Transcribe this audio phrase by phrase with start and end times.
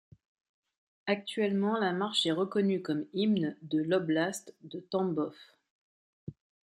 [1.05, 5.35] Actuellement, la marche est reconnue comme hymne de l'oblast de Tambov.